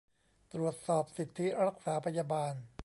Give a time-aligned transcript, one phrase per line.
[0.53, 2.53] ตรวจสอบสิทธิรักษาพยาบาล